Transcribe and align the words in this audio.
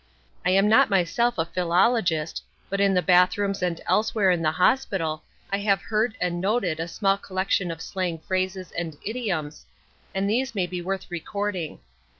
I 0.43 0.49
am 0.49 0.67
not 0.67 0.89
myself 0.89 1.37
a 1.37 1.45
philologist, 1.45 2.41
but 2.71 2.81
in 2.81 2.95
the 2.95 3.03
bathrooms 3.03 3.61
and 3.61 3.79
elsewhere 3.85 4.31
in 4.31 4.41
the 4.41 4.49
hospital 4.53 5.21
I 5.53 5.59
have 5.59 5.79
heard 5.79 6.15
and 6.19 6.41
noted 6.41 6.79
a 6.79 6.87
small 6.87 7.19
collection 7.19 7.69
of 7.69 7.83
slang 7.83 8.17
phrases 8.17 8.71
and 8.71 8.97
idioms, 9.05 9.67
and 10.15 10.27
these 10.27 10.55
may 10.55 10.65
be 10.65 10.81
worth 10.81 11.11
recording. 11.11 11.81